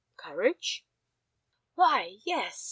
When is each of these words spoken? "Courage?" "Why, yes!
"Courage?" 0.17 0.83
"Why, 1.75 2.17
yes! 2.25 2.59